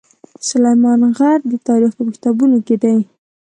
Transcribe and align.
سلیمان 0.47 1.01
غر 1.17 1.39
د 1.51 1.53
تاریخ 1.67 1.91
په 1.97 2.03
کتابونو 2.15 2.57
کې 2.67 2.75
دی. 2.83 2.97